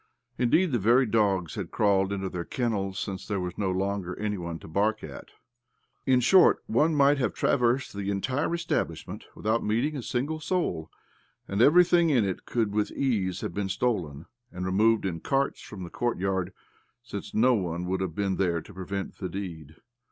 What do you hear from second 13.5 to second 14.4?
been stolen,